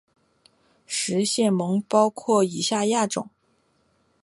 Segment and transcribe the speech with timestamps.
[0.87, 3.29] 食蟹獴包括以下亚种